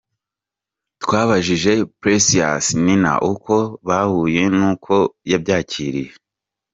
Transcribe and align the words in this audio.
com 0.03 0.07
twabajije 1.03 1.71
Precious 2.01 2.65
Nina 2.85 3.13
uko 3.31 3.55
bahuye 3.87 4.43
n'uko 4.57 4.93
yabyakiriye. 5.31 6.11